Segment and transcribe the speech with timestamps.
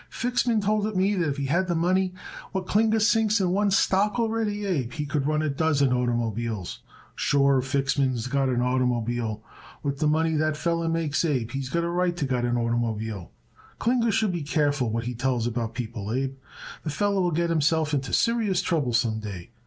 [0.09, 2.11] "Fixman told it me that if he had the money
[2.53, 6.79] what Klinger sinks in one stock already, Abe, he could run a dozen oitermobiles.
[7.15, 9.41] Sure, Fixman's got an oitermobile.
[9.83, 13.29] With the money that feller makes, Abe, he's got a right to got on oitermobile.
[13.77, 16.35] Klinger should be careful what he tells about people, Abe.
[16.83, 19.51] The feller will get himself into serious trouble some day.